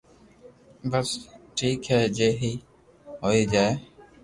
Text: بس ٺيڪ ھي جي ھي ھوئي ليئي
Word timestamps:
بس 0.91 1.09
ٺيڪ 1.55 1.81
ھي 1.91 1.99
جي 2.17 2.29
ھي 2.41 2.51
ھوئي 3.23 3.41
ليئي 3.51 3.71